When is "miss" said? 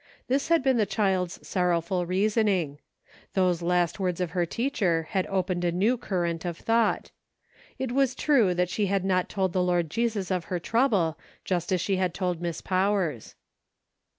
12.41-12.61